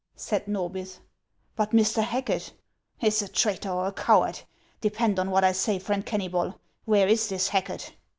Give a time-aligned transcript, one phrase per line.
[0.15, 0.97] said Xorhith."
[1.55, 2.01] But Mr.
[2.01, 2.53] Hacket
[3.03, 4.39] —""Is a traitor or a coward.
[4.79, 6.55] Depend on what I say, friend Kennvbol.
[6.85, 7.93] "Where is this Hacket